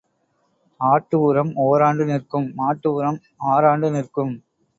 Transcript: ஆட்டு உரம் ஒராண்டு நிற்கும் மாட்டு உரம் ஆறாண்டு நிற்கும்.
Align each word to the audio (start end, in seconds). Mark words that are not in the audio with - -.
ஆட்டு 0.79 1.17
உரம் 1.19 1.51
ஒராண்டு 1.65 2.05
நிற்கும் 2.05 2.49
மாட்டு 2.55 2.89
உரம் 2.93 3.19
ஆறாண்டு 3.51 3.89
நிற்கும். 3.91 4.35